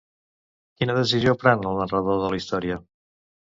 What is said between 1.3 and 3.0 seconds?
pren el narrador de la història?